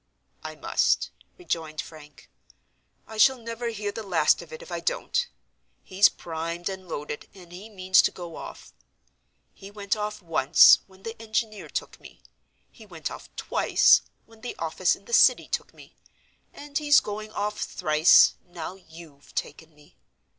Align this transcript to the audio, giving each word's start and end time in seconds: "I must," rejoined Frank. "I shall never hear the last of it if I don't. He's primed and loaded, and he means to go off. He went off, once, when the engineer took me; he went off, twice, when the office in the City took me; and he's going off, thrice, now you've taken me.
"I 0.43 0.55
must," 0.55 1.11
rejoined 1.37 1.79
Frank. 1.79 2.27
"I 3.05 3.17
shall 3.19 3.37
never 3.37 3.67
hear 3.69 3.91
the 3.91 4.01
last 4.01 4.41
of 4.41 4.51
it 4.51 4.63
if 4.63 4.71
I 4.71 4.79
don't. 4.79 5.27
He's 5.83 6.09
primed 6.09 6.69
and 6.69 6.89
loaded, 6.89 7.29
and 7.35 7.51
he 7.51 7.69
means 7.69 8.01
to 8.01 8.11
go 8.11 8.35
off. 8.35 8.73
He 9.53 9.69
went 9.69 9.95
off, 9.95 10.19
once, 10.19 10.79
when 10.87 11.03
the 11.03 11.21
engineer 11.21 11.69
took 11.69 11.99
me; 11.99 12.23
he 12.71 12.83
went 12.87 13.11
off, 13.11 13.29
twice, 13.35 14.01
when 14.25 14.41
the 14.41 14.55
office 14.55 14.95
in 14.95 15.05
the 15.05 15.13
City 15.13 15.47
took 15.47 15.71
me; 15.71 15.95
and 16.51 16.79
he's 16.79 16.99
going 16.99 17.31
off, 17.33 17.59
thrice, 17.61 18.33
now 18.43 18.73
you've 18.73 19.35
taken 19.35 19.75
me. 19.75 19.97